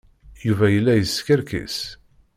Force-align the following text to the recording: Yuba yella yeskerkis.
Yuba 0.47 0.67
yella 0.73 0.93
yeskerkis. 0.95 1.77